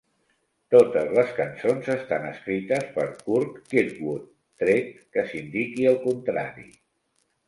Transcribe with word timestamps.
Totes 0.75 1.09
les 1.17 1.33
cançons 1.39 1.89
estan 1.95 2.23
escrites 2.29 2.87
per 2.95 3.05
Curt 3.27 3.59
Kirkwood, 3.73 4.23
tret 4.63 4.89
que 5.17 5.27
s'indiqui 5.33 5.87
el 5.91 6.01
contrari. 6.07 6.67